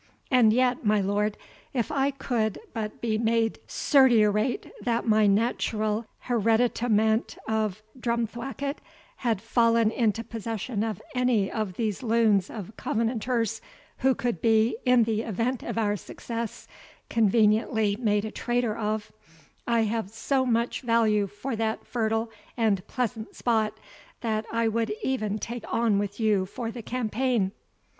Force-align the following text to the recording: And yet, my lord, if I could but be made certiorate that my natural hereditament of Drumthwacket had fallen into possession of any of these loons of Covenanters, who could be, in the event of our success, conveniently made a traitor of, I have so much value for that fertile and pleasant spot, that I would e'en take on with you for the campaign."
And 0.31 0.51
yet, 0.51 0.83
my 0.83 0.99
lord, 0.99 1.37
if 1.75 1.91
I 1.91 2.09
could 2.09 2.57
but 2.73 3.01
be 3.01 3.19
made 3.19 3.59
certiorate 3.67 4.65
that 4.81 5.07
my 5.07 5.27
natural 5.27 6.07
hereditament 6.25 7.37
of 7.47 7.83
Drumthwacket 7.99 8.79
had 9.17 9.39
fallen 9.43 9.91
into 9.91 10.23
possession 10.23 10.83
of 10.83 11.03
any 11.13 11.51
of 11.51 11.73
these 11.73 12.01
loons 12.01 12.49
of 12.49 12.75
Covenanters, 12.77 13.61
who 13.99 14.15
could 14.15 14.41
be, 14.41 14.75
in 14.85 15.03
the 15.03 15.21
event 15.21 15.61
of 15.61 15.77
our 15.77 15.95
success, 15.95 16.67
conveniently 17.07 17.95
made 17.99 18.25
a 18.25 18.31
traitor 18.31 18.75
of, 18.75 19.11
I 19.67 19.81
have 19.81 20.09
so 20.09 20.47
much 20.47 20.81
value 20.81 21.27
for 21.27 21.55
that 21.57 21.85
fertile 21.85 22.31
and 22.57 22.87
pleasant 22.87 23.35
spot, 23.35 23.77
that 24.21 24.47
I 24.51 24.67
would 24.67 24.91
e'en 25.05 25.37
take 25.37 25.71
on 25.71 25.99
with 25.99 26.19
you 26.19 26.47
for 26.47 26.71
the 26.71 26.81
campaign." 26.81 27.51